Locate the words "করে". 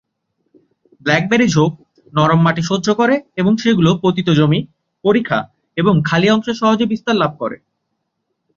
2.93-3.15, 7.39-7.57